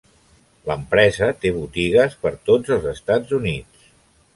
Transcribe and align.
L'empresa 0.69 1.29
té 1.45 1.53
botigues 1.59 2.19
per 2.27 2.35
tots 2.51 2.77
els 2.79 2.93
Estats 2.97 3.41
Units. 3.43 3.91